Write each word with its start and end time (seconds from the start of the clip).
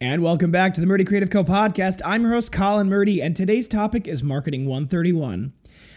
And 0.00 0.22
welcome 0.22 0.50
back 0.50 0.74
to 0.74 0.80
the 0.80 0.86
Murdy 0.88 1.04
Creative 1.04 1.30
Co 1.30 1.44
podcast. 1.44 2.02
I'm 2.04 2.22
your 2.22 2.32
host, 2.32 2.50
Colin 2.50 2.88
Murdy, 2.88 3.22
and 3.22 3.34
today's 3.34 3.68
topic 3.68 4.08
is 4.08 4.24
Marketing 4.24 4.66
131. 4.66 5.52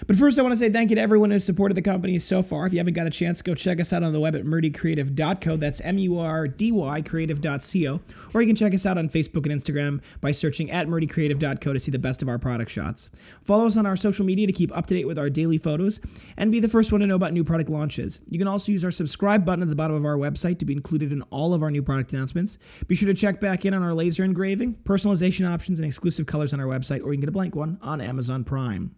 But 0.05 0.15
first, 0.15 0.38
I 0.38 0.41
want 0.44 0.52
to 0.54 0.57
say 0.57 0.70
thank 0.70 0.89
you 0.91 0.96
to 0.96 1.02
everyone 1.02 1.31
who's 1.31 1.44
supported 1.44 1.75
the 1.75 1.81
company 1.81 2.20
so 2.20 2.44
far. 2.44 2.65
If 2.65 2.73
you 2.73 2.79
haven't 2.79 2.94
got 2.94 3.07
a 3.07 3.11
chance, 3.11 3.41
go 3.41 3.55
check 3.55 3.79
us 3.79 3.91
out 3.91 4.04
on 4.04 4.14
the 4.14 4.20
web 4.20 4.36
at 4.36 4.43
murdycreative.co. 4.43 5.57
That's 5.57 5.82
M 5.82 5.97
U 5.97 6.20
R 6.20 6.47
D 6.47 6.71
Y 6.71 7.02
creative.co. 7.02 8.02
Or 8.33 8.41
you 8.41 8.47
can 8.47 8.55
check 8.55 8.73
us 8.73 8.86
out 8.86 8.97
on 8.97 9.10
Facebook 9.10 9.50
and 9.50 9.60
Instagram 9.60 10.02
by 10.21 10.32
searching 10.32 10.70
at 10.70 10.88
murdycreative.co 10.88 11.73
to 11.73 11.79
see 11.79 11.91
the 11.91 12.00
best 12.00 12.21
of 12.21 12.29
our 12.29 12.38
product 12.38 12.70
shots. 12.70 13.10
Follow 13.41 13.65
us 13.65 13.78
on 13.78 13.86
our 13.86 13.96
social 13.96 14.25
media 14.25 14.46
to 14.46 14.54
keep 14.54 14.75
up 14.75 14.86
to 14.88 14.93
date 14.93 15.07
with 15.07 15.18
our 15.18 15.29
daily 15.29 15.57
photos 15.57 16.00
and 16.36 16.52
be 16.52 16.59
the 16.59 16.70
first 16.70 16.91
one 16.91 17.02
to 17.02 17.07
know 17.07 17.16
about 17.16 17.34
new 17.34 17.43
product 17.43 17.70
launches. 17.70 18.20
You 18.29 18.38
can 18.38 18.48
also 18.48 18.71
use 18.71 18.84
our 18.84 18.91
subscribe 18.91 19.45
button 19.45 19.64
at 19.64 19.70
the 19.70 19.75
bottom 19.75 19.95
of 19.95 20.06
our 20.06 20.18
website 20.18 20.59
to 20.59 20.65
be 20.65 20.73
included 20.73 21.11
in 21.11 21.21
all 21.23 21.54
of 21.54 21.64
our 21.64 21.71
new 21.71 21.82
product 21.82 22.14
announcements. 22.14 22.57
Be 22.87 22.95
sure 22.95 23.07
to 23.07 23.14
check 23.14 23.39
back 23.39 23.65
in 23.65 23.73
on 23.73 23.84
our 23.84 23.93
laser 23.93 24.23
engraving, 24.23 24.75
personalization 24.84 25.50
options, 25.50 25.79
and 25.79 25.86
exclusive 25.86 26.25
colors 26.25 26.54
on 26.54 26.59
our 26.59 26.68
website, 26.68 27.04
or 27.04 27.14
you 27.14 27.18
can 27.18 27.21
get 27.21 27.29
a 27.29 27.32
blank 27.32 27.56
one 27.56 27.79
on 27.82 28.01
Amazon 28.01 28.43
Prime. 28.43 28.96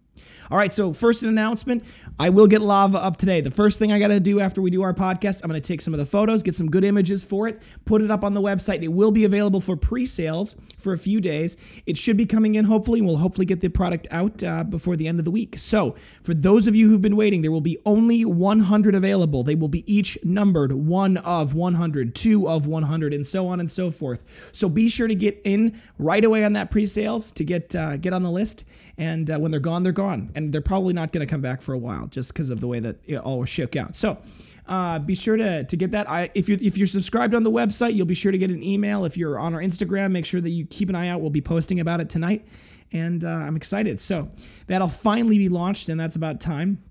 All 0.50 0.58
right, 0.58 0.72
so 0.72 0.92
first 0.92 1.22
an 1.22 1.28
announcement. 1.28 1.84
I 2.18 2.30
will 2.30 2.48
get 2.48 2.60
lava 2.60 2.98
up 2.98 3.18
today. 3.18 3.40
The 3.40 3.52
first 3.52 3.78
thing 3.78 3.92
I 3.92 4.00
got 4.00 4.08
to 4.08 4.18
do 4.18 4.40
after 4.40 4.60
we 4.60 4.70
do 4.70 4.82
our 4.82 4.92
podcast, 4.92 5.44
I'm 5.44 5.48
going 5.48 5.60
to 5.60 5.66
take 5.66 5.80
some 5.80 5.94
of 5.94 5.98
the 5.98 6.06
photos, 6.06 6.42
get 6.42 6.56
some 6.56 6.68
good 6.68 6.82
images 6.82 7.22
for 7.22 7.46
it, 7.46 7.62
put 7.84 8.02
it 8.02 8.10
up 8.10 8.24
on 8.24 8.34
the 8.34 8.40
website. 8.40 8.82
It 8.82 8.88
will 8.88 9.12
be 9.12 9.24
available 9.24 9.60
for 9.60 9.76
pre-sales 9.76 10.56
for 10.76 10.92
a 10.92 10.98
few 10.98 11.20
days. 11.20 11.56
It 11.86 11.96
should 11.96 12.16
be 12.16 12.26
coming 12.26 12.56
in 12.56 12.64
hopefully. 12.64 13.00
We'll 13.00 13.18
hopefully 13.18 13.46
get 13.46 13.60
the 13.60 13.68
product 13.68 14.08
out 14.10 14.42
uh, 14.42 14.64
before 14.64 14.96
the 14.96 15.06
end 15.06 15.20
of 15.20 15.24
the 15.24 15.30
week. 15.30 15.56
So 15.56 15.92
for 16.24 16.34
those 16.34 16.66
of 16.66 16.74
you 16.74 16.88
who've 16.88 17.00
been 17.00 17.16
waiting, 17.16 17.42
there 17.42 17.52
will 17.52 17.60
be 17.60 17.78
only 17.86 18.24
100 18.24 18.94
available. 18.96 19.44
They 19.44 19.54
will 19.54 19.68
be 19.68 19.84
each 19.92 20.18
numbered 20.24 20.72
one 20.72 21.16
of 21.18 21.54
100, 21.54 22.16
two 22.16 22.48
of 22.48 22.66
100, 22.66 23.14
and 23.14 23.24
so 23.24 23.46
on 23.46 23.60
and 23.60 23.70
so 23.70 23.88
forth. 23.88 24.50
So 24.52 24.68
be 24.68 24.88
sure 24.88 25.06
to 25.06 25.14
get 25.14 25.40
in 25.44 25.80
right 25.96 26.24
away 26.24 26.42
on 26.44 26.54
that 26.54 26.72
pre-sales 26.72 27.30
to 27.32 27.44
get 27.44 27.76
uh, 27.76 27.98
get 27.98 28.12
on 28.12 28.24
the 28.24 28.30
list. 28.32 28.64
And 28.98 29.30
uh, 29.30 29.38
when 29.38 29.50
they're 29.50 29.60
gone, 29.60 29.82
they're 29.82 29.92
gone 29.92 29.99
and 30.08 30.52
they're 30.52 30.60
probably 30.60 30.92
not 30.92 31.12
going 31.12 31.26
to 31.26 31.30
come 31.30 31.40
back 31.40 31.62
for 31.62 31.72
a 31.72 31.78
while 31.78 32.06
just 32.06 32.32
because 32.32 32.50
of 32.50 32.60
the 32.60 32.66
way 32.66 32.80
that 32.80 32.96
it 33.06 33.16
all 33.16 33.44
shook 33.44 33.76
out. 33.76 33.94
So 33.96 34.18
uh, 34.66 34.98
be 35.00 35.14
sure 35.14 35.36
to, 35.36 35.64
to 35.64 35.76
get 35.76 35.90
that. 35.90 36.08
I, 36.08 36.30
if 36.34 36.48
you're 36.48 36.58
if 36.60 36.78
you're 36.78 36.86
subscribed 36.86 37.34
on 37.34 37.42
the 37.42 37.50
website, 37.50 37.94
you'll 37.94 38.06
be 38.06 38.14
sure 38.14 38.30
to 38.30 38.38
get 38.38 38.50
an 38.50 38.62
email. 38.62 39.04
If 39.04 39.16
you're 39.16 39.38
on 39.38 39.54
our 39.54 39.60
Instagram, 39.60 40.12
make 40.12 40.24
sure 40.24 40.40
that 40.40 40.50
you 40.50 40.64
keep 40.64 40.88
an 40.88 40.94
eye 40.94 41.08
out. 41.08 41.20
We'll 41.20 41.30
be 41.30 41.40
posting 41.40 41.80
about 41.80 42.00
it 42.00 42.08
tonight, 42.08 42.46
and 42.92 43.24
uh, 43.24 43.28
I'm 43.28 43.56
excited. 43.56 44.00
So 44.00 44.28
that'll 44.68 44.88
finally 44.88 45.38
be 45.38 45.48
launched, 45.48 45.88
and 45.88 45.98
that's 45.98 46.14
about 46.14 46.40
time. 46.40 46.82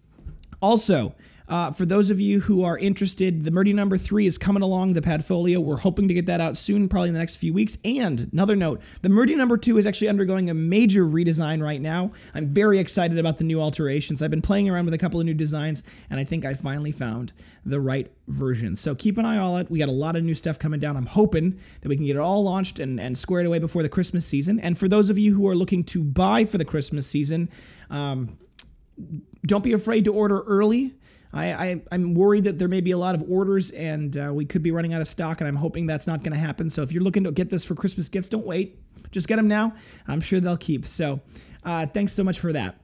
Also, 0.62 1.16
uh, 1.50 1.72
for 1.72 1.86
those 1.86 2.12
of 2.12 2.20
you 2.20 2.42
who 2.42 2.64
are 2.64 2.78
interested, 2.78 3.44
the 3.44 3.50
Murdy 3.50 3.74
number 3.74 3.98
three 3.98 4.28
is 4.28 4.38
coming 4.38 4.62
along 4.62 4.94
the 4.94 5.02
Padfolio. 5.02 5.58
We're 5.58 5.78
hoping 5.78 6.08
to 6.08 6.14
get 6.14 6.28
that 6.28 6.40
out 6.40 6.56
soon, 6.56 6.88
probably 6.88 7.10
in 7.10 7.14
the 7.14 7.20
next 7.20 7.38
few 7.38 7.54
weeks. 7.54 7.80
And 7.84 8.30
another 8.32 8.56
note, 8.56 8.82
the 9.02 9.10
Murdy 9.10 9.36
number 9.36 9.58
two 9.58 9.80
is 9.80 9.88
actually 9.88 10.10
undergoing 10.10 10.50
a 10.50 10.54
major 10.54 11.06
redesign 11.06 11.64
right 11.64 11.82
now. 11.82 12.12
I'm 12.36 12.46
very 12.46 12.78
excited 12.78 13.18
about 13.18 13.40
the 13.40 13.44
new 13.44 13.60
alterations. 13.60 14.22
I've 14.22 14.30
been 14.30 14.44
playing 14.44 14.70
around 14.70 14.86
with 14.86 14.94
a 14.94 15.00
couple 15.00 15.20
of 15.20 15.26
new 15.26 15.34
designs, 15.34 15.84
and 16.10 16.20
I 16.20 16.24
think 16.24 16.46
I 16.46 16.54
finally 16.54 16.92
found 16.92 17.34
the 17.66 17.82
right 17.82 18.12
version. 18.28 18.76
So 18.76 18.94
keep 18.94 19.18
an 19.18 19.26
eye 19.26 19.38
on 19.38 19.62
it. 19.62 19.72
We 19.72 19.80
got 19.80 19.90
a 19.90 19.92
lot 19.92 20.16
of 20.16 20.24
new 20.24 20.36
stuff 20.36 20.60
coming 20.60 20.80
down. 20.80 20.96
I'm 20.96 21.08
hoping 21.08 21.60
that 21.82 21.90
we 21.90 21.96
can 21.96 22.06
get 22.06 22.16
it 22.16 22.20
all 22.20 22.44
launched 22.44 22.80
and, 22.80 23.00
and 23.00 23.18
squared 23.18 23.48
away 23.48 23.58
before 23.58 23.82
the 23.82 23.90
Christmas 23.90 24.24
season. 24.24 24.60
And 24.60 24.78
for 24.78 24.88
those 24.88 25.10
of 25.10 25.18
you 25.18 25.34
who 25.34 25.48
are 25.48 25.56
looking 25.56 25.84
to 25.86 26.04
buy 26.04 26.46
for 26.46 26.60
the 26.60 26.66
Christmas 26.66 27.08
season, 27.08 27.50
um, 27.90 28.38
don't 29.46 29.64
be 29.64 29.74
afraid 29.74 30.06
to 30.06 30.14
order 30.14 30.42
early. 30.42 30.94
I, 31.32 31.54
I 31.54 31.82
am 31.92 32.16
worried 32.16 32.46
that 32.46 32.58
there 32.58 32.68
may 32.68 32.82
be 32.82 32.92
a 32.92 32.98
lot 32.98 33.14
of 33.14 33.24
orders 33.30 33.70
and 33.72 34.18
uh, 34.18 34.32
we 34.34 34.46
could 34.46 34.64
be 34.64 34.72
running 34.72 34.94
out 34.94 35.02
of 35.02 35.08
stock, 35.08 35.42
and 35.42 35.48
I'm 35.48 35.58
hoping 35.58 35.86
that's 35.86 36.08
not 36.08 36.24
going 36.24 36.34
to 36.34 36.40
happen. 36.40 36.70
So 36.70 36.82
if 36.82 36.92
you're 36.92 37.04
looking 37.04 37.24
to 37.26 37.32
get 37.32 37.50
this 37.50 37.64
for 37.64 37.76
Christmas 37.76 38.10
gifts, 38.10 38.30
don't 38.30 38.46
wait. 38.46 38.80
Just 39.12 39.28
get 39.28 39.36
them 39.36 39.48
now. 39.48 39.74
I'm 40.08 40.22
sure 40.22 40.40
they'll 40.40 40.58
keep. 40.58 40.88
So 40.88 41.22
uh, 41.64 41.86
thanks 41.86 42.14
so 42.14 42.24
much 42.24 42.40
for 42.40 42.52
that. 42.54 42.82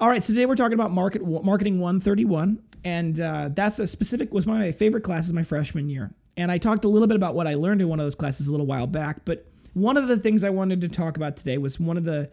All 0.00 0.08
right, 0.08 0.22
so 0.22 0.32
today 0.32 0.46
we're 0.46 0.56
talking 0.56 0.74
about 0.74 0.90
market 0.90 1.24
marketing 1.24 1.78
131, 1.78 2.60
and 2.82 3.20
uh, 3.20 3.50
that's 3.52 3.78
a 3.78 3.86
specific 3.86 4.32
was 4.32 4.46
one 4.46 4.56
of 4.56 4.62
my 4.62 4.72
favorite 4.72 5.02
classes 5.02 5.32
my 5.32 5.44
freshman 5.44 5.88
year. 5.88 6.12
And 6.36 6.50
I 6.50 6.58
talked 6.58 6.84
a 6.84 6.88
little 6.88 7.06
bit 7.06 7.16
about 7.16 7.34
what 7.34 7.46
I 7.46 7.54
learned 7.54 7.82
in 7.82 7.88
one 7.88 8.00
of 8.00 8.06
those 8.06 8.14
classes 8.14 8.48
a 8.48 8.50
little 8.50 8.66
while 8.66 8.86
back, 8.86 9.24
but 9.24 9.46
one 9.74 9.96
of 9.96 10.08
the 10.08 10.16
things 10.16 10.42
I 10.42 10.50
wanted 10.50 10.80
to 10.80 10.88
talk 10.88 11.16
about 11.16 11.36
today 11.36 11.58
was 11.58 11.78
one 11.78 11.96
of 11.96 12.04
the 12.04 12.30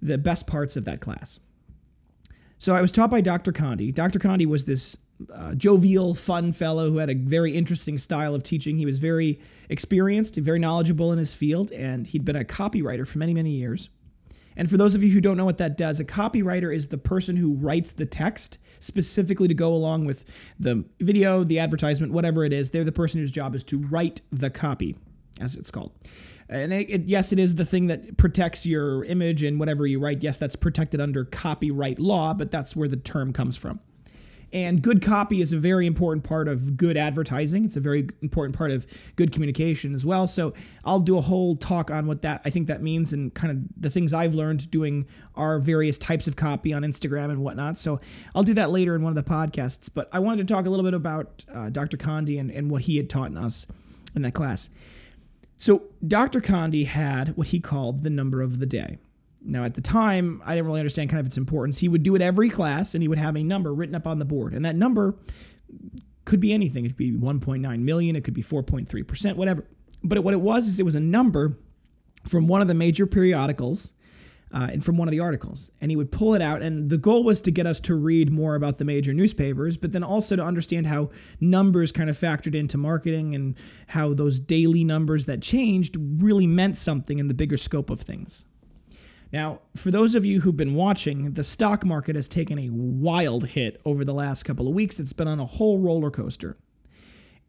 the 0.00 0.16
best 0.16 0.46
parts 0.46 0.76
of 0.76 0.86
that 0.86 1.00
class. 1.00 1.40
So 2.56 2.74
I 2.74 2.80
was 2.80 2.92
taught 2.92 3.10
by 3.10 3.20
Dr. 3.20 3.52
Condi. 3.52 3.92
Dr. 3.92 4.18
Condi 4.18 4.46
was 4.46 4.64
this 4.64 4.96
uh, 5.32 5.54
jovial, 5.54 6.14
fun 6.14 6.52
fellow 6.52 6.90
who 6.90 6.98
had 6.98 7.10
a 7.10 7.14
very 7.14 7.54
interesting 7.54 7.98
style 7.98 8.34
of 8.34 8.42
teaching. 8.42 8.76
He 8.76 8.86
was 8.86 8.98
very 8.98 9.40
experienced, 9.68 10.36
very 10.36 10.58
knowledgeable 10.58 11.12
in 11.12 11.18
his 11.18 11.34
field, 11.34 11.70
and 11.72 12.06
he'd 12.06 12.24
been 12.24 12.36
a 12.36 12.44
copywriter 12.44 13.06
for 13.06 13.18
many, 13.18 13.34
many 13.34 13.50
years. 13.50 13.90
And 14.56 14.68
for 14.68 14.76
those 14.76 14.94
of 14.94 15.02
you 15.02 15.10
who 15.10 15.20
don't 15.20 15.36
know 15.36 15.44
what 15.44 15.58
that 15.58 15.76
does, 15.76 16.00
a 16.00 16.04
copywriter 16.04 16.74
is 16.74 16.88
the 16.88 16.98
person 16.98 17.36
who 17.36 17.54
writes 17.54 17.92
the 17.92 18.06
text 18.06 18.58
specifically 18.78 19.48
to 19.48 19.54
go 19.54 19.72
along 19.72 20.04
with 20.06 20.24
the 20.58 20.84
video, 21.00 21.44
the 21.44 21.58
advertisement, 21.58 22.12
whatever 22.12 22.44
it 22.44 22.52
is. 22.52 22.70
They're 22.70 22.84
the 22.84 22.92
person 22.92 23.20
whose 23.20 23.32
job 23.32 23.54
is 23.54 23.64
to 23.64 23.78
write 23.78 24.20
the 24.32 24.50
copy, 24.50 24.96
as 25.40 25.54
it's 25.54 25.70
called. 25.70 25.92
And 26.48 26.72
it, 26.72 26.90
it, 26.90 27.02
yes, 27.04 27.32
it 27.32 27.38
is 27.38 27.54
the 27.54 27.64
thing 27.64 27.86
that 27.86 28.16
protects 28.16 28.66
your 28.66 29.04
image 29.04 29.44
and 29.44 29.60
whatever 29.60 29.86
you 29.86 30.00
write. 30.00 30.22
Yes, 30.22 30.36
that's 30.36 30.56
protected 30.56 31.00
under 31.00 31.24
copyright 31.24 32.00
law, 32.00 32.34
but 32.34 32.50
that's 32.50 32.74
where 32.74 32.88
the 32.88 32.96
term 32.96 33.32
comes 33.32 33.56
from. 33.56 33.78
And 34.52 34.82
good 34.82 35.00
copy 35.00 35.40
is 35.40 35.52
a 35.52 35.58
very 35.58 35.86
important 35.86 36.24
part 36.24 36.48
of 36.48 36.76
good 36.76 36.96
advertising. 36.96 37.64
It's 37.64 37.76
a 37.76 37.80
very 37.80 38.08
important 38.20 38.56
part 38.56 38.70
of 38.70 38.86
good 39.16 39.32
communication 39.32 39.94
as 39.94 40.04
well. 40.04 40.26
So 40.26 40.52
I'll 40.84 41.00
do 41.00 41.16
a 41.18 41.20
whole 41.20 41.56
talk 41.56 41.90
on 41.90 42.06
what 42.06 42.22
that 42.22 42.40
I 42.44 42.50
think 42.50 42.66
that 42.66 42.82
means 42.82 43.12
and 43.12 43.32
kind 43.32 43.50
of 43.52 43.80
the 43.80 43.90
things 43.90 44.12
I've 44.12 44.34
learned 44.34 44.70
doing 44.70 45.06
our 45.36 45.58
various 45.58 45.98
types 45.98 46.26
of 46.26 46.36
copy 46.36 46.72
on 46.72 46.82
Instagram 46.82 47.30
and 47.30 47.42
whatnot. 47.42 47.78
So 47.78 48.00
I'll 48.34 48.42
do 48.42 48.54
that 48.54 48.70
later 48.70 48.94
in 48.94 49.02
one 49.02 49.16
of 49.16 49.24
the 49.24 49.30
podcasts. 49.30 49.88
But 49.92 50.08
I 50.12 50.18
wanted 50.18 50.48
to 50.48 50.54
talk 50.54 50.66
a 50.66 50.70
little 50.70 50.84
bit 50.84 50.94
about 50.94 51.44
uh, 51.52 51.70
Dr. 51.70 51.96
Condi 51.96 52.38
and, 52.40 52.50
and 52.50 52.70
what 52.70 52.82
he 52.82 52.96
had 52.96 53.08
taught 53.08 53.36
us 53.36 53.66
in 54.14 54.22
that 54.22 54.34
class. 54.34 54.68
So 55.56 55.84
Dr. 56.06 56.40
Condi 56.40 56.86
had 56.86 57.36
what 57.36 57.48
he 57.48 57.60
called 57.60 58.02
the 58.02 58.10
number 58.10 58.40
of 58.42 58.58
the 58.58 58.66
day. 58.66 58.98
Now, 59.42 59.64
at 59.64 59.74
the 59.74 59.80
time, 59.80 60.42
I 60.44 60.54
didn't 60.54 60.66
really 60.66 60.80
understand 60.80 61.10
kind 61.10 61.20
of 61.20 61.26
its 61.26 61.38
importance. 61.38 61.78
He 61.78 61.88
would 61.88 62.02
do 62.02 62.14
it 62.14 62.22
every 62.22 62.50
class 62.50 62.94
and 62.94 63.02
he 63.02 63.08
would 63.08 63.18
have 63.18 63.36
a 63.36 63.42
number 63.42 63.72
written 63.72 63.94
up 63.94 64.06
on 64.06 64.18
the 64.18 64.24
board. 64.24 64.54
And 64.54 64.64
that 64.64 64.76
number 64.76 65.14
could 66.24 66.40
be 66.40 66.52
anything. 66.52 66.84
It 66.84 66.90
could 66.90 66.96
be 66.96 67.12
1.9 67.12 67.80
million, 67.80 68.16
it 68.16 68.24
could 68.24 68.34
be 68.34 68.42
4.3%, 68.42 69.36
whatever. 69.36 69.66
But 70.02 70.22
what 70.24 70.34
it 70.34 70.40
was 70.40 70.66
is 70.66 70.78
it 70.78 70.84
was 70.84 70.94
a 70.94 71.00
number 71.00 71.58
from 72.26 72.46
one 72.46 72.60
of 72.60 72.68
the 72.68 72.74
major 72.74 73.06
periodicals 73.06 73.94
uh, 74.52 74.68
and 74.70 74.84
from 74.84 74.96
one 74.96 75.08
of 75.08 75.12
the 75.12 75.20
articles. 75.20 75.70
And 75.80 75.90
he 75.90 75.96
would 75.96 76.10
pull 76.10 76.34
it 76.34 76.42
out. 76.42 76.60
And 76.60 76.90
the 76.90 76.98
goal 76.98 77.24
was 77.24 77.40
to 77.42 77.50
get 77.50 77.66
us 77.66 77.80
to 77.80 77.94
read 77.94 78.30
more 78.30 78.54
about 78.54 78.78
the 78.78 78.84
major 78.84 79.14
newspapers, 79.14 79.76
but 79.76 79.92
then 79.92 80.02
also 80.02 80.36
to 80.36 80.42
understand 80.42 80.86
how 80.86 81.10
numbers 81.40 81.92
kind 81.92 82.10
of 82.10 82.18
factored 82.18 82.54
into 82.54 82.76
marketing 82.76 83.34
and 83.34 83.56
how 83.88 84.12
those 84.12 84.40
daily 84.40 84.84
numbers 84.84 85.26
that 85.26 85.40
changed 85.40 85.96
really 85.98 86.46
meant 86.46 86.76
something 86.76 87.18
in 87.18 87.28
the 87.28 87.34
bigger 87.34 87.56
scope 87.56 87.90
of 87.90 88.00
things. 88.00 88.44
Now, 89.32 89.60
for 89.76 89.90
those 89.90 90.14
of 90.14 90.24
you 90.24 90.40
who've 90.40 90.56
been 90.56 90.74
watching, 90.74 91.34
the 91.34 91.44
stock 91.44 91.84
market 91.84 92.16
has 92.16 92.28
taken 92.28 92.58
a 92.58 92.68
wild 92.70 93.48
hit 93.48 93.80
over 93.84 94.04
the 94.04 94.14
last 94.14 94.42
couple 94.42 94.66
of 94.66 94.74
weeks. 94.74 94.98
It's 94.98 95.12
been 95.12 95.28
on 95.28 95.38
a 95.38 95.46
whole 95.46 95.78
roller 95.78 96.10
coaster. 96.10 96.56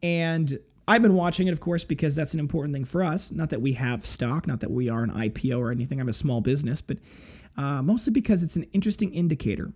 And 0.04 0.60
I've 0.88 1.02
been 1.02 1.16
watching 1.16 1.48
it, 1.48 1.52
of 1.52 1.60
course, 1.60 1.84
because 1.84 2.16
that's 2.16 2.34
an 2.34 2.40
important 2.40 2.74
thing 2.74 2.86
for 2.86 3.04
us. 3.04 3.32
Not 3.32 3.50
that 3.50 3.62
we 3.62 3.74
have 3.74 4.06
stock, 4.06 4.46
not 4.46 4.60
that 4.60 4.72
we 4.72 4.90
are 4.90 5.04
an 5.04 5.12
IPO 5.12 5.58
or 5.58 5.72
anything. 5.72 6.00
I'm 6.00 6.10
a 6.10 6.14
small 6.14 6.42
business, 6.42 6.82
but 6.82 6.98
uh, 7.58 7.82
mostly 7.82 8.14
because 8.14 8.44
it's 8.44 8.56
an 8.56 8.64
interesting 8.74 9.14
indicator. 9.14 9.74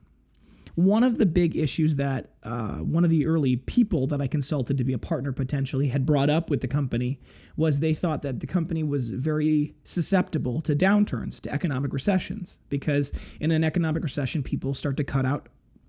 One 0.76 1.04
of 1.06 1.18
the 1.18 1.26
big 1.26 1.56
issues 1.56 1.96
that 1.96 2.32
uh, 2.44 2.80
one 2.80 3.06
of 3.06 3.10
the 3.10 3.26
early 3.26 3.56
people 3.56 4.08
that 4.08 4.20
I 4.20 4.28
consulted 4.28 4.78
to 4.78 4.84
be 4.84 4.92
a 4.92 4.98
partner 4.98 5.32
potentially 5.32 5.88
had 5.88 6.06
brought 6.06 6.30
up 6.30 6.50
with 6.50 6.60
the 6.60 6.68
company 6.68 7.20
was 7.56 7.80
they 7.80 7.94
thought 7.94 8.22
that 8.24 8.42
the 8.42 8.48
company 8.48 8.84
was 8.84 9.10
very 9.10 9.76
susceptible 9.86 10.60
to 10.62 10.76
downturns, 10.76 11.40
to 11.42 11.52
economic 11.52 11.94
recessions, 11.94 12.60
because 12.68 13.14
in 13.40 13.52
an 13.52 13.64
economic 13.64 14.04
recession, 14.04 14.44
people 14.44 14.74
start 14.74 14.98
to 14.98 15.04
cut 15.06 15.26
out 15.26 15.48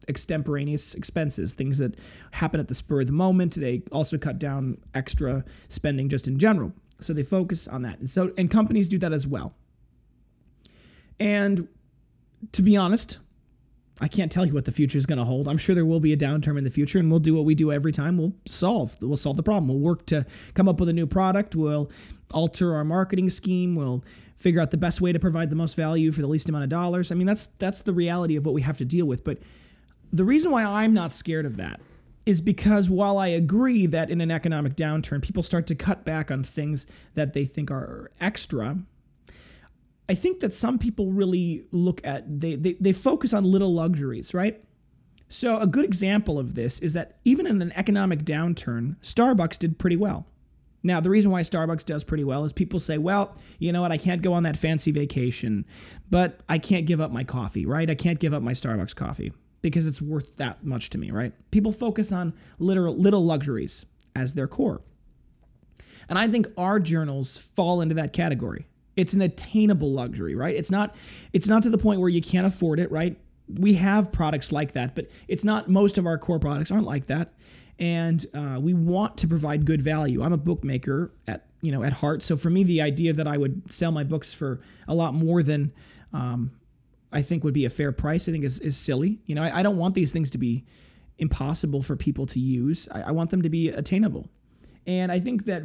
extemporaneous 0.09 0.95
expenses, 0.95 1.53
things 1.53 1.79
that 1.79 1.99
happen 2.33 2.61
at 2.61 2.69
the 2.69 2.75
spur 2.75 3.01
of 3.01 3.07
the 3.07 3.13
moment. 3.13 3.55
They 3.55 3.83
also 3.91 4.19
cut 4.19 4.39
down 4.39 4.79
extra 4.95 5.45
spending 5.69 6.09
just 6.09 6.29
in 6.29 6.39
general. 6.39 6.73
So 7.01 7.13
they 7.13 7.25
focus 7.25 7.67
on 7.67 7.83
that. 7.83 7.99
And 7.99 8.09
so 8.09 8.33
and 8.39 8.51
companies 8.51 8.89
do 8.89 8.99
that 8.99 9.13
as 9.13 9.27
well. 9.27 9.55
And 11.19 11.69
to 12.53 12.63
be 12.63 12.77
honest, 12.77 13.19
I 14.01 14.09
can't 14.09 14.31
tell 14.31 14.45
you 14.45 14.53
what 14.53 14.67
the 14.67 14.73
future 14.73 14.99
is 14.99 15.07
going 15.07 15.19
to 15.19 15.25
hold. 15.25 15.49
I'm 15.49 15.57
sure 15.57 15.75
there 15.75 15.87
will 15.87 16.01
be 16.01 16.13
a 16.13 16.17
downturn 16.17 16.59
in 16.59 16.65
the 16.65 16.71
future, 16.71 16.99
and 16.99 17.11
we'll 17.11 17.21
do 17.21 17.35
what 17.35 17.47
we 17.47 17.55
do 17.55 17.73
every 17.73 17.93
time. 17.93 18.19
We'll 18.19 18.35
solve. 18.47 18.97
We'll 19.01 19.17
solve 19.17 19.39
the 19.39 19.43
problem. 19.43 19.69
We'll 19.69 19.79
work 19.79 20.05
to 20.07 20.27
come 20.53 20.69
up 20.69 20.79
with 20.79 20.91
a 20.91 20.93
new 20.93 21.07
product. 21.07 21.57
We'll 21.57 21.91
alter 22.35 22.75
our 22.75 22.85
marketing 22.85 23.31
scheme. 23.31 23.75
We'll 23.75 24.05
figure 24.37 24.61
out 24.61 24.71
the 24.71 24.77
best 24.77 25.01
way 25.01 25.13
to 25.13 25.19
provide 25.19 25.49
the 25.49 25.57
most 25.57 25.77
value 25.77 26.13
for 26.13 26.21
the 26.21 26.27
least 26.27 26.49
amount 26.49 26.65
of 26.65 26.71
dollars. 26.71 27.11
I 27.11 27.15
mean, 27.15 27.27
that's 27.27 27.47
that's 27.47 27.81
the 27.81 27.95
reality 27.95 28.37
of 28.37 28.45
what 28.45 28.55
we 28.55 28.63
have 28.63 28.77
to 28.79 28.85
deal 28.85 29.07
with. 29.07 29.25
But 29.25 29.39
the 30.13 30.25
reason 30.25 30.53
why 30.53 30.63
I'm 30.63 30.93
not 30.93 31.13
scared 31.13 31.47
of 31.47 31.57
that 31.57 31.81
is 32.27 32.41
because 32.41 32.91
while 32.91 33.19
I 33.19 33.29
agree 33.29 33.87
that 33.87 34.11
in 34.11 34.21
an 34.21 34.31
economic 34.31 34.77
downturn, 34.77 35.23
people 35.23 35.43
start 35.43 35.67
to 35.69 35.75
cut 35.75 36.05
back 36.05 36.31
on 36.31 36.43
things 36.43 36.87
that 37.15 37.33
they 37.33 37.45
think 37.45 37.71
are 37.71 38.11
extra, 38.21 38.79
I 40.09 40.15
think 40.15 40.41
that 40.41 40.55
some 40.55 40.79
people 40.79 41.11
really 41.13 41.65
look 41.73 42.01
at, 42.05 42.41
they, 42.41 42.55
they, 42.55 42.75
they 42.75 42.93
focus 42.93 43.33
on 43.33 43.45
little 43.45 43.73
luxuries, 43.73 44.33
right? 44.33 44.63
So, 45.29 45.59
a 45.59 45.67
good 45.67 45.85
example 45.85 46.39
of 46.39 46.55
this 46.55 46.79
is 46.79 46.93
that 46.93 47.19
even 47.25 47.47
in 47.47 47.61
an 47.61 47.73
economic 47.75 48.25
downturn, 48.25 48.97
Starbucks 49.01 49.59
did 49.59 49.79
pretty 49.79 49.97
well. 49.97 50.27
Now, 50.85 51.01
the 51.01 51.11
reason 51.11 51.33
why 51.33 51.41
Starbucks 51.41 51.85
does 51.85 52.05
pretty 52.05 52.23
well 52.23 52.45
is 52.45 52.53
people 52.53 52.79
say, 52.79 52.97
well, 52.97 53.37
you 53.59 53.73
know 53.73 53.81
what, 53.81 53.91
I 53.91 53.99
can't 53.99 54.23
go 54.23 54.33
on 54.35 54.45
that 54.45 54.57
fancy 54.57 54.93
vacation, 54.93 55.65
but 56.09 56.41
I 56.49 56.59
can't 56.59 56.87
give 56.87 57.01
up 57.01 57.11
my 57.11 57.25
coffee, 57.25 57.67
right? 57.67 57.91
I 57.91 57.97
can't 57.97 58.21
give 58.21 58.33
up 58.33 58.43
my 58.43 58.53
Starbucks 58.53 58.95
coffee 58.95 59.33
because 59.63 59.89
it's 59.89 60.01
worth 60.01 60.37
that 60.37 60.65
much 60.65 60.91
to 60.91 60.99
me, 60.99 61.11
right? 61.11 61.33
People 61.51 61.73
focus 61.73 62.13
on 62.13 62.35
literal 62.61 62.97
little 62.97 63.25
luxuries 63.25 63.85
as 64.15 64.35
their 64.35 64.47
core. 64.47 64.81
And 66.09 66.21
I 66.21 66.29
think 66.29 66.47
our 66.57 66.79
journals 66.79 67.37
fall 67.37 67.81
into 67.81 67.97
that 67.97 68.13
category. 68.13 68.69
It's 68.97 69.13
an 69.15 69.21
attainable 69.21 69.93
luxury, 69.93 70.35
right? 70.35 70.55
It's 70.55 70.71
not 70.71 70.95
it's 71.33 71.49
not 71.49 71.63
to 71.63 71.71
the 71.71 71.79
point 71.79 72.01
where 72.01 72.09
you 72.09 72.23
can't 72.23 72.47
afford 72.47 72.81
it, 72.81 72.91
right? 72.91 73.19
We 73.49 73.75
have 73.75 74.11
products 74.11 74.51
like 74.51 74.73
that, 74.73 74.97
but 74.97 75.09
it's 75.29 75.45
not 75.45 75.69
most 75.69 75.99
of 75.99 76.07
our 76.07 76.19
core 76.19 76.41
products 76.41 76.71
aren't 76.71 76.87
like 76.87 77.07
that 77.07 77.33
and 77.79 78.25
uh, 78.35 78.59
we 78.61 78.75
want 78.75 79.19
to 79.19 79.29
provide 79.29 79.67
good 79.67 79.83
value. 79.83 80.23
I'm 80.23 80.33
a 80.33 80.39
bookmaker 80.39 81.13
at 81.27 81.47
you 81.61 81.73
know 81.73 81.83
at 81.83 81.95
heart, 81.95 82.23
so 82.23 82.37
for 82.37 82.51
me, 82.51 82.65
the 82.65 82.81
idea 82.81 83.13
that 83.13 83.27
I 83.27 83.37
would 83.37 83.71
sell 83.71 83.93
my 83.93 84.05
books 84.05 84.33
for 84.33 84.61
a 84.89 84.95
lot 84.95 85.15
more 85.15 85.43
than 85.43 85.73
um, 86.13 86.53
I 87.13 87.23
think 87.23 87.45
would 87.45 87.55
be 87.55 87.65
a 87.65 87.71
fair 87.71 87.93
price, 87.93 88.29
I 88.29 88.33
think 88.33 88.45
is, 88.45 88.59
is 88.61 88.77
silly. 88.77 89.21
You 89.27 89.35
know, 89.35 89.43
I, 89.43 89.59
I 89.59 89.63
don't 89.63 89.77
want 89.77 89.95
these 89.95 90.13
things 90.13 90.31
to 90.33 90.39
be 90.39 90.65
impossible 91.19 91.83
for 91.83 91.97
people 91.97 92.27
to 92.27 92.41
use. 92.41 92.89
I, 92.93 93.03
I 93.03 93.11
want 93.11 93.31
them 93.31 93.43
to 93.43 93.49
be 93.49 93.69
attainable, 93.69 94.29
and 94.87 95.13
I 95.13 95.21
think 95.21 95.45
that 95.45 95.63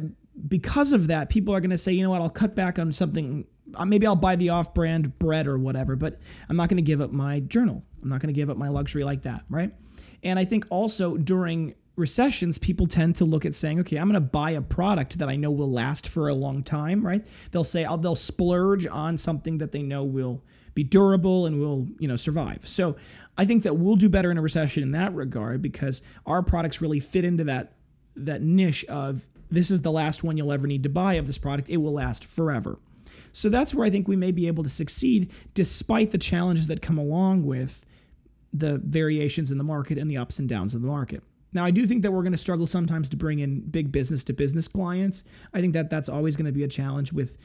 because 0.48 0.92
of 0.92 1.06
that, 1.08 1.28
people 1.28 1.54
are 1.54 1.60
going 1.60 1.70
to 1.70 1.78
say, 1.78 1.92
you 1.92 2.02
know 2.02 2.10
what, 2.10 2.22
I'll 2.22 2.30
cut 2.30 2.54
back 2.54 2.78
on 2.78 2.92
something. 2.92 3.46
Uh, 3.74 3.84
maybe 3.84 4.06
I'll 4.06 4.16
buy 4.16 4.36
the 4.36 4.48
off-brand 4.50 5.18
bread 5.18 5.46
or 5.46 5.58
whatever, 5.58 5.96
but 5.96 6.18
I'm 6.48 6.56
not 6.56 6.68
going 6.68 6.78
to 6.78 6.82
give 6.82 7.00
up 7.00 7.12
my 7.12 7.40
journal. 7.40 7.84
I'm 8.02 8.08
not 8.08 8.20
going 8.20 8.32
to 8.32 8.38
give 8.38 8.50
up 8.50 8.56
my 8.56 8.68
luxury 8.68 9.04
like 9.04 9.22
that, 9.22 9.44
right? 9.48 9.72
And 10.22 10.38
I 10.38 10.44
think 10.44 10.66
also 10.70 11.16
during 11.16 11.74
recessions, 11.96 12.58
people 12.58 12.86
tend 12.86 13.16
to 13.16 13.24
look 13.24 13.44
at 13.44 13.54
saying, 13.54 13.80
okay, 13.80 13.96
I'm 13.96 14.08
going 14.08 14.14
to 14.14 14.20
buy 14.20 14.50
a 14.50 14.62
product 14.62 15.18
that 15.18 15.28
I 15.28 15.36
know 15.36 15.50
will 15.50 15.70
last 15.70 16.08
for 16.08 16.28
a 16.28 16.34
long 16.34 16.62
time, 16.62 17.04
right? 17.04 17.26
They'll 17.50 17.64
say, 17.64 17.84
oh, 17.84 17.96
they'll 17.96 18.16
splurge 18.16 18.86
on 18.86 19.18
something 19.18 19.58
that 19.58 19.72
they 19.72 19.82
know 19.82 20.04
will 20.04 20.42
be 20.74 20.82
durable 20.82 21.44
and 21.44 21.60
will, 21.60 21.88
you 21.98 22.08
know, 22.08 22.16
survive. 22.16 22.66
So 22.66 22.96
I 23.36 23.44
think 23.44 23.62
that 23.64 23.74
we'll 23.74 23.96
do 23.96 24.08
better 24.08 24.30
in 24.30 24.38
a 24.38 24.42
recession 24.42 24.82
in 24.82 24.92
that 24.92 25.14
regard 25.14 25.60
because 25.60 26.00
our 26.24 26.42
products 26.42 26.80
really 26.80 27.00
fit 27.00 27.24
into 27.24 27.44
that 27.44 27.74
that 28.14 28.42
niche 28.42 28.84
of 28.86 29.26
this 29.52 29.70
is 29.70 29.82
the 29.82 29.92
last 29.92 30.24
one 30.24 30.36
you'll 30.36 30.52
ever 30.52 30.66
need 30.66 30.82
to 30.82 30.88
buy 30.88 31.14
of 31.14 31.26
this 31.26 31.38
product. 31.38 31.68
It 31.68 31.76
will 31.76 31.92
last 31.92 32.24
forever. 32.24 32.78
So 33.32 33.48
that's 33.48 33.74
where 33.74 33.86
I 33.86 33.90
think 33.90 34.08
we 34.08 34.16
may 34.16 34.32
be 34.32 34.46
able 34.46 34.62
to 34.64 34.70
succeed 34.70 35.30
despite 35.54 36.10
the 36.10 36.18
challenges 36.18 36.66
that 36.66 36.82
come 36.82 36.98
along 36.98 37.44
with 37.44 37.84
the 38.52 38.78
variations 38.78 39.50
in 39.50 39.58
the 39.58 39.64
market 39.64 39.98
and 39.98 40.10
the 40.10 40.16
ups 40.16 40.38
and 40.38 40.48
downs 40.48 40.74
of 40.74 40.82
the 40.82 40.86
market. 40.86 41.22
Now, 41.54 41.64
I 41.64 41.70
do 41.70 41.86
think 41.86 42.02
that 42.02 42.12
we're 42.12 42.22
going 42.22 42.32
to 42.32 42.38
struggle 42.38 42.66
sometimes 42.66 43.10
to 43.10 43.16
bring 43.16 43.38
in 43.38 43.60
big 43.60 43.92
business 43.92 44.24
to 44.24 44.32
business 44.32 44.68
clients. 44.68 45.22
I 45.52 45.60
think 45.60 45.74
that 45.74 45.90
that's 45.90 46.08
always 46.08 46.36
going 46.36 46.46
to 46.46 46.52
be 46.52 46.64
a 46.64 46.68
challenge 46.68 47.12
with, 47.12 47.36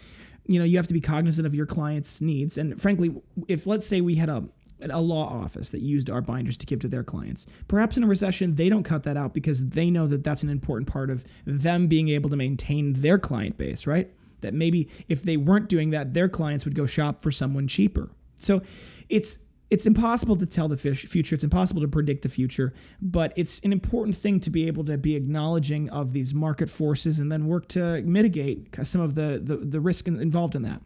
you 0.45 0.59
know, 0.59 0.65
you 0.65 0.77
have 0.77 0.87
to 0.87 0.93
be 0.93 1.01
cognizant 1.01 1.45
of 1.45 1.53
your 1.53 1.65
clients' 1.65 2.21
needs. 2.21 2.57
And 2.57 2.81
frankly, 2.81 3.21
if 3.49 3.67
let's 3.67 3.85
say 3.85 3.99
we 3.99 4.15
had 4.15 4.29
a 4.29 4.45
a 4.81 5.01
law 5.01 5.27
office 5.27 5.69
that 5.71 5.81
used 5.81 6.09
our 6.09 6.21
binders 6.21 6.57
to 6.57 6.65
give 6.65 6.79
to 6.79 6.87
their 6.87 7.03
clients. 7.03 7.45
Perhaps 7.67 7.97
in 7.97 8.03
a 8.03 8.07
recession, 8.07 8.55
they 8.55 8.69
don't 8.69 8.83
cut 8.83 9.03
that 9.03 9.17
out 9.17 9.33
because 9.33 9.69
they 9.69 9.89
know 9.89 10.07
that 10.07 10.23
that's 10.23 10.43
an 10.43 10.49
important 10.49 10.87
part 10.87 11.09
of 11.09 11.25
them 11.45 11.87
being 11.87 12.09
able 12.09 12.29
to 12.29 12.35
maintain 12.35 12.93
their 12.93 13.17
client 13.17 13.57
base, 13.57 13.87
right? 13.87 14.11
That 14.41 14.53
maybe 14.53 14.89
if 15.07 15.23
they 15.23 15.37
weren't 15.37 15.67
doing 15.67 15.89
that, 15.91 16.13
their 16.13 16.29
clients 16.29 16.65
would 16.65 16.75
go 16.75 16.85
shop 16.85 17.23
for 17.23 17.31
someone 17.31 17.67
cheaper. 17.67 18.09
So 18.37 18.61
it's 19.09 19.39
it's 19.69 19.85
impossible 19.85 20.37
to 20.37 20.45
tell 20.45 20.69
the 20.69 20.77
future. 20.77 21.35
It's 21.35 21.43
impossible 21.43 21.81
to 21.81 21.89
predict 21.89 22.21
the 22.21 22.29
future, 22.29 22.73
but 23.01 23.33
it's 23.35 23.59
an 23.59 23.73
important 23.73 24.15
thing 24.15 24.39
to 24.41 24.49
be 24.49 24.65
able 24.65 24.85
to 24.85 24.97
be 24.97 25.15
acknowledging 25.15 25.89
of 25.89 26.13
these 26.13 26.33
market 26.33 26.69
forces 26.69 27.19
and 27.19 27.29
then 27.29 27.47
work 27.47 27.67
to 27.69 28.01
mitigate 28.03 28.73
some 28.83 29.01
of 29.01 29.15
the, 29.15 29.41
the, 29.43 29.57
the 29.57 29.81
risk 29.81 30.07
involved 30.07 30.55
in 30.55 30.61
that. 30.61 30.81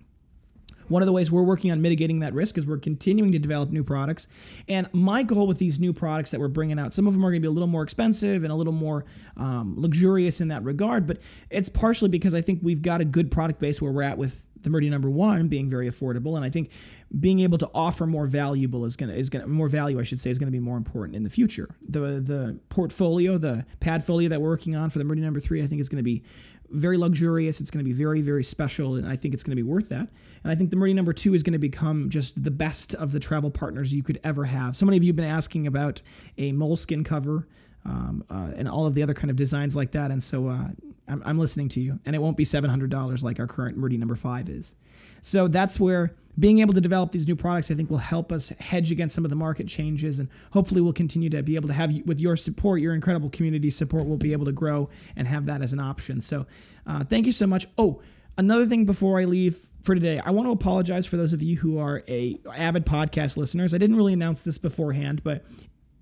One 0.92 1.02
of 1.02 1.06
the 1.06 1.14
ways 1.14 1.32
we're 1.32 1.44
working 1.44 1.72
on 1.72 1.82
mitigating 1.82 2.20
that 2.20 2.34
risk 2.34 2.58
is 2.58 2.68
we're 2.68 2.78
continuing 2.78 3.32
to 3.32 3.40
develop 3.40 3.72
new 3.72 3.84
products. 3.84 4.28
And 4.68 4.90
my 4.92 5.24
goal 5.24 5.48
with 5.48 5.58
these 5.58 5.80
new 5.80 5.94
products 5.94 6.32
that 6.32 6.40
we're 6.40 6.50
bringing 6.50 6.78
out, 6.78 6.94
some 6.94 7.08
of 7.08 7.14
them 7.14 7.26
are 7.26 7.30
going 7.30 7.42
to 7.42 7.48
be 7.48 7.48
a 7.48 7.52
little 7.52 7.68
more 7.68 7.84
expensive 7.84 8.44
and 8.44 8.52
a 8.52 8.56
little 8.56 8.74
more 8.74 9.06
um, 9.38 9.76
luxurious 9.78 10.42
in 10.42 10.50
that 10.50 10.64
regard, 10.64 11.08
but 11.08 11.18
it's 11.50 11.70
partially 11.70 12.10
because 12.10 12.36
I 12.36 12.42
think 12.42 12.60
we've 12.62 12.82
got 12.82 13.00
a 13.00 13.06
good 13.06 13.32
product 13.32 13.60
base 13.60 13.82
where 13.82 13.92
we're 13.92 14.04
at 14.04 14.18
with 14.18 14.46
the 14.62 14.70
Meridian 14.70 14.92
number 14.92 15.10
one 15.10 15.48
being 15.48 15.70
very 15.70 15.90
affordable, 15.90 16.36
and 16.36 16.46
I 16.46 16.50
think 16.50 16.70
being 17.20 17.40
able 17.42 17.58
to 17.58 17.70
offer 17.74 18.06
more 18.06 18.26
valuable 18.26 18.86
is 18.86 18.96
gonna 18.96 19.14
is 19.14 19.30
gonna 19.30 19.48
more 19.48 19.68
value 19.68 20.00
I 20.00 20.04
should 20.04 20.20
say 20.20 20.30
is 20.30 20.40
gonna 20.40 20.52
be 20.52 20.60
more 20.60 20.78
important 20.78 21.16
in 21.16 21.24
the 21.24 21.30
future. 21.30 21.76
The 21.88 22.00
the 22.20 22.60
portfolio, 22.70 23.38
the 23.38 23.66
padfolio 23.80 24.30
that 24.30 24.42
we're 24.42 24.50
working 24.50 24.76
on 24.76 24.90
for 24.90 25.00
the 25.00 25.04
Meridian 25.04 25.26
number 25.26 25.40
three, 25.40 25.62
I 25.62 25.68
think 25.68 25.82
is 25.82 25.90
gonna 25.90 26.04
be 26.04 26.24
very 26.72 26.98
luxurious. 26.98 27.60
It's 27.60 27.70
to 27.72 27.84
be 27.84 27.94
very, 27.94 28.22
very 28.22 28.44
special, 28.44 28.96
and 28.96 29.08
I 29.08 29.16
think 29.16 29.34
it's 29.34 29.44
to 29.44 29.56
be 29.56 29.64
worth 29.64 29.90
that. 29.90 30.08
And 30.44 30.52
I 30.52 30.56
think 30.56 30.70
the 30.70 30.76
Meridian 30.76 30.96
number 30.96 31.14
two 31.14 31.34
is 31.34 31.44
going 31.44 31.54
to 31.54 31.60
become 31.60 32.10
just 32.10 32.44
the 32.44 32.52
best 32.52 32.96
of 32.96 33.12
the 33.12 33.20
travel 33.20 33.52
partners 33.52 33.94
you 33.94 34.04
could 34.04 34.20
ever 34.24 34.46
have. 34.46 34.76
So 34.76 34.86
many 34.86 34.98
of 34.98 35.04
you 35.04 35.10
have 35.10 35.16
been 35.16 35.26
asking 35.26 35.68
about 35.68 36.02
a 36.38 36.52
moleskin 36.52 37.04
cover 37.04 37.48
um, 37.86 38.24
uh, 38.30 38.52
and 38.56 38.68
all 38.68 38.86
of 38.86 38.94
the 38.94 39.04
other 39.04 39.14
kind 39.14 39.30
of 39.30 39.36
designs 39.36 39.76
like 39.76 39.92
that. 39.92 40.12
And 40.12 40.22
so 40.22 40.48
uh, 40.48 40.68
I'm, 41.08 41.22
I'm 41.26 41.40
listening 41.40 41.70
to 41.70 41.82
you, 41.82 42.00
and 42.06 42.16
it 42.16 42.20
won't 42.20 42.38
be 42.38 42.46
$700 42.46 43.24
like 43.24 43.40
our 43.40 43.48
current 43.48 43.78
Meridian 43.78 44.00
number 44.00 44.16
five 44.16 44.50
is. 44.50 44.76
So 45.22 45.48
that's 45.48 45.80
where 45.80 46.16
being 46.40 46.60
able 46.60 46.74
to 46.74 46.82
develop 46.82 47.12
these 47.12 47.28
new 47.28 47.36
products, 47.36 47.72
I 47.72 47.76
think, 47.76 47.90
will 47.90 47.98
help 47.98 48.32
us 48.32 48.50
hedge 48.60 48.92
against 48.92 49.16
some 49.16 49.26
of 49.26 49.30
the 49.30 49.36
market 49.36 49.68
changes, 49.68 50.20
and 50.20 50.30
hopefully, 50.52 50.82
we'll 50.82 50.94
continue 50.94 51.30
to 51.30 51.44
be 51.44 51.56
able 51.56 51.68
to 51.68 51.74
have, 51.74 51.92
with 52.06 52.22
your 52.22 52.38
support, 52.38 52.82
your 52.82 52.94
incredible 52.94 53.30
community 53.30 53.70
support, 53.70 54.06
we'll 54.06 54.18
be 54.18 54.32
able 54.32 54.46
to 54.46 54.52
grow 54.52 54.90
and 55.16 55.28
have 55.28 55.46
that 55.46 55.62
as 55.62 55.74
an 55.74 55.80
option. 55.80 56.22
So, 56.22 56.46
uh, 56.88 57.04
thank 57.04 57.26
you 57.26 57.32
so 57.32 57.48
much. 57.48 57.68
Oh, 57.78 58.02
another 58.38 58.66
thing 58.66 58.86
before 58.86 59.20
I 59.20 59.26
leave 59.26 59.60
for 59.82 59.96
today, 59.96 60.20
I 60.20 60.32
want 60.32 60.48
to 60.48 60.52
apologize 60.52 61.06
for 61.06 61.18
those 61.18 61.34
of 61.34 61.42
you 61.42 61.58
who 61.58 61.78
are 61.78 62.04
a 62.08 62.40
avid 62.56 62.86
podcast 62.86 63.36
listeners. 63.38 63.74
I 63.74 63.78
didn't 63.78 63.96
really 63.96 64.14
announce 64.14 64.44
this 64.44 64.58
beforehand, 64.58 65.24
but 65.24 65.44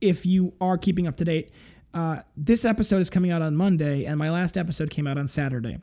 if 0.02 0.26
you 0.26 0.54
are 0.62 0.78
keeping 0.78 1.08
up 1.08 1.16
to 1.18 1.26
date, 1.26 1.52
uh, 1.94 2.20
this 2.38 2.66
episode 2.66 3.02
is 3.02 3.10
coming 3.10 3.32
out 3.32 3.42
on 3.42 3.56
Monday, 3.56 4.06
and 4.06 4.20
my 4.20 4.30
last 4.30 4.58
episode 4.58 4.90
came 4.90 5.08
out 5.08 5.18
on 5.18 5.28
Saturday. 5.28 5.80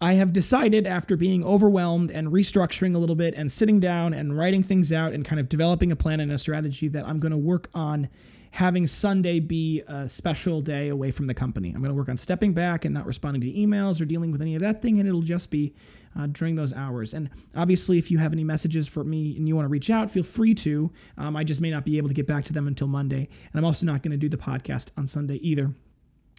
I 0.00 0.14
have 0.14 0.32
decided 0.32 0.86
after 0.86 1.16
being 1.16 1.42
overwhelmed 1.42 2.10
and 2.10 2.28
restructuring 2.28 2.94
a 2.94 2.98
little 2.98 3.16
bit 3.16 3.34
and 3.34 3.50
sitting 3.50 3.80
down 3.80 4.12
and 4.12 4.36
writing 4.36 4.62
things 4.62 4.92
out 4.92 5.14
and 5.14 5.24
kind 5.24 5.40
of 5.40 5.48
developing 5.48 5.90
a 5.90 5.96
plan 5.96 6.20
and 6.20 6.30
a 6.30 6.38
strategy 6.38 6.88
that 6.88 7.06
I'm 7.06 7.18
going 7.18 7.32
to 7.32 7.38
work 7.38 7.70
on 7.72 8.08
having 8.52 8.86
Sunday 8.86 9.40
be 9.40 9.82
a 9.86 10.08
special 10.08 10.60
day 10.60 10.88
away 10.88 11.10
from 11.10 11.26
the 11.26 11.34
company. 11.34 11.68
I'm 11.68 11.80
going 11.80 11.90
to 11.90 11.94
work 11.94 12.08
on 12.08 12.16
stepping 12.16 12.52
back 12.52 12.84
and 12.84 12.92
not 12.94 13.06
responding 13.06 13.40
to 13.42 13.52
emails 13.52 14.00
or 14.00 14.04
dealing 14.04 14.32
with 14.32 14.40
any 14.42 14.54
of 14.54 14.60
that 14.62 14.80
thing, 14.82 14.98
and 14.98 15.08
it'll 15.08 15.22
just 15.22 15.50
be 15.50 15.74
uh, 16.18 16.26
during 16.26 16.54
those 16.54 16.72
hours. 16.72 17.12
And 17.12 17.30
obviously, 17.54 17.98
if 17.98 18.10
you 18.10 18.18
have 18.18 18.32
any 18.32 18.44
messages 18.44 18.86
for 18.88 19.04
me 19.04 19.36
and 19.36 19.48
you 19.48 19.56
want 19.56 19.64
to 19.64 19.70
reach 19.70 19.90
out, 19.90 20.10
feel 20.10 20.22
free 20.22 20.54
to. 20.54 20.90
Um, 21.18 21.36
I 21.36 21.44
just 21.44 21.60
may 21.60 21.70
not 21.70 21.84
be 21.84 21.98
able 21.98 22.08
to 22.08 22.14
get 22.14 22.26
back 22.26 22.44
to 22.46 22.52
them 22.52 22.66
until 22.66 22.86
Monday, 22.88 23.28
and 23.52 23.58
I'm 23.58 23.64
also 23.64 23.86
not 23.86 24.02
going 24.02 24.12
to 24.12 24.16
do 24.16 24.28
the 24.28 24.38
podcast 24.38 24.90
on 24.96 25.06
Sunday 25.06 25.36
either. 25.36 25.74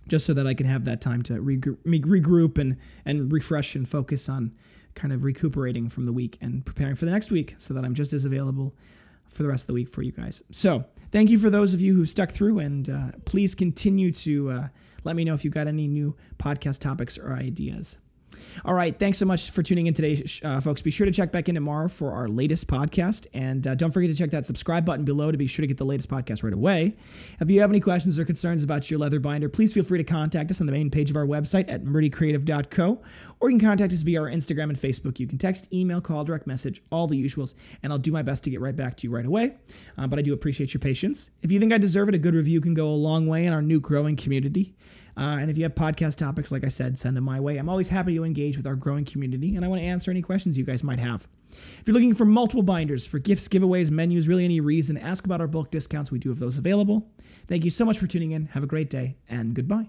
Just 0.08 0.26
so 0.26 0.34
that 0.34 0.48
I 0.48 0.54
can 0.54 0.66
have 0.66 0.86
that 0.86 1.02
time 1.02 1.22
to 1.24 1.34
regroup 1.34 2.58
and, 2.58 2.78
and 3.06 3.32
refresh 3.32 3.76
and 3.76 3.88
focus 3.88 4.30
on 4.30 4.54
kind 4.96 5.14
of 5.14 5.24
recuperating 5.24 5.90
from 5.90 6.06
the 6.06 6.14
week 6.14 6.38
and 6.42 6.66
preparing 6.66 6.96
for 6.96 7.06
the 7.06 7.12
next 7.12 7.30
week 7.30 7.56
so 7.58 7.74
that 7.74 7.86
I'm 7.86 7.94
just 7.94 8.14
as 8.14 8.26
available 8.26 8.74
for 9.28 9.44
the 9.44 9.50
rest 9.50 9.64
of 9.64 9.68
the 9.68 9.74
week 9.74 9.90
for 9.90 10.02
you 10.02 10.12
guys. 10.12 10.44
So, 10.52 10.86
thank 11.12 11.30
you 11.30 11.38
for 11.38 11.50
those 11.50 11.74
of 11.74 11.82
you 11.82 11.96
who 11.96 12.06
stuck 12.06 12.32
through, 12.32 12.60
and 12.60 12.90
uh, 12.90 13.12
please 13.26 13.56
continue 13.56 14.12
to 14.14 14.52
uh, 14.52 14.68
let 15.04 15.16
me 15.16 15.24
know 15.24 15.34
if 15.34 15.44
you've 15.44 15.54
got 15.54 15.68
any 15.68 15.88
new 15.88 16.16
podcast 16.38 16.80
topics 16.80 17.18
or 17.18 17.34
ideas. 17.34 18.00
All 18.66 18.74
right. 18.74 18.98
Thanks 18.98 19.18
so 19.18 19.26
much 19.26 19.52
for 19.52 19.64
tuning 19.64 19.88
in 19.88 19.94
today, 19.94 20.24
uh, 20.44 20.60
folks. 20.62 20.82
Be 20.82 20.92
sure 20.92 21.06
to 21.06 21.12
check 21.12 21.32
back 21.32 21.50
in 21.50 21.56
tomorrow 21.56 21.88
for 21.88 22.12
our 22.12 22.28
latest 22.28 22.68
podcast. 22.68 23.28
And 23.34 23.66
uh, 23.66 23.76
don't 23.76 23.92
forget 23.92 24.10
to 24.10 24.16
check 24.16 24.32
that 24.32 24.46
subscribe 24.46 24.86
button 24.86 25.06
below 25.06 25.32
to 25.32 25.38
be 25.38 25.48
sure 25.48 25.64
to 25.64 25.68
get 25.68 25.78
the 25.78 25.86
latest 25.86 26.10
podcast 26.10 26.44
right 26.44 26.54
away. 26.54 26.96
If 27.40 27.50
you 27.50 27.62
have 27.62 27.70
any 27.70 27.80
questions 27.80 28.20
or 28.20 28.26
concerns 28.26 28.64
about 28.64 28.90
your 28.90 29.00
leather 29.00 29.20
binder, 29.20 29.50
please 29.50 29.74
feel 29.74 29.84
free 29.84 29.98
to 29.98 30.04
contact 30.04 30.52
us 30.52 30.60
on 30.60 30.68
the 30.68 30.74
main 30.74 30.90
page 30.90 31.10
of 31.10 31.16
our 31.16 31.26
website 31.26 31.70
at 31.70 31.84
murdycreative.co, 31.84 33.02
or 33.40 33.50
you 33.50 33.58
can 33.58 33.68
contact 33.68 33.94
us 33.94 34.02
via 34.02 34.22
our 34.22 34.30
Instagram 34.30 34.64
and 34.64 34.78
Facebook. 34.78 35.20
You 35.20 35.28
can 35.28 35.38
text, 35.38 35.72
email, 35.74 36.02
call, 36.02 36.24
direct 36.24 36.48
message, 36.48 36.82
all 36.92 37.08
the 37.08 37.22
usuals, 37.22 37.56
and 37.84 37.92
I'll 37.92 38.00
do 38.00 38.12
my 38.12 38.22
best 38.22 38.44
to 38.46 38.50
get 38.50 38.62
right 38.62 38.76
back 38.76 38.98
to 38.98 39.08
you 39.08 39.14
right 39.14 39.26
away. 39.26 39.56
Uh, 39.98 40.08
but 40.08 40.20
I 40.20 40.22
do 40.22 40.34
appreciate 40.34 40.74
your 40.74 40.80
patience. 40.80 41.32
If 41.42 41.52
you 41.52 41.60
think 41.60 41.74
I 41.74 41.78
deserve 41.78 42.10
it, 42.10 42.16
a 42.16 42.20
good 42.20 42.36
review 42.36 42.62
can 42.62 42.74
go 42.74 42.88
a 42.88 42.92
long 42.96 43.28
way 43.28 43.46
in 43.46 43.54
our 43.54 43.62
new 43.62 43.80
growing 43.80 44.16
community. 44.16 44.76
Uh, 45.18 45.38
and 45.42 45.50
if 45.50 45.58
you 45.58 45.64
have 45.64 45.74
podcast 45.74 46.18
topics, 46.18 46.52
like 46.52 46.64
I 46.64 46.68
said, 46.68 47.00
send 47.00 47.18
them 47.18 47.24
my 47.24 47.40
way. 47.40 47.58
I'm 47.58 47.70
always 47.70 47.90
happy 47.90 48.14
to 48.16 48.24
engage 48.24 48.56
with 48.56 48.68
our 48.68 48.76
growing 48.76 49.04
community, 49.04 49.56
and 49.56 49.66
I 49.66 49.68
want 49.68 49.82
to 49.82 49.86
answer 49.86 50.12
any 50.12 50.22
questions 50.22 50.58
you 50.58 50.64
guys 50.64 50.84
might 50.84 51.00
have. 51.00 51.28
If 51.52 51.84
you're 51.86 51.94
looking 51.96 52.14
for 52.14 52.26
multiple 52.26 52.62
binders 52.62 53.08
for 53.08 53.18
gifts, 53.18 53.48
giveaways, 53.48 53.90
menus, 53.90 54.28
really 54.28 54.46
any 54.46 54.60
reason, 54.60 54.98
ask 54.98 55.26
about 55.26 55.42
our 55.42 55.48
bulk 55.48 55.72
discounts. 55.72 56.12
We 56.12 56.20
do 56.20 56.30
have 56.30 56.40
those 56.40 56.58
available. 56.58 57.10
Thank 57.48 57.66
you 57.66 57.72
so 57.72 57.86
much 57.86 57.98
for 57.98 58.06
tuning 58.06 58.32
in. 58.32 58.46
Have 58.48 58.64
a 58.64 58.68
great 58.68 58.90
day, 58.90 59.18
and 59.28 59.56
goodbye. 59.56 59.88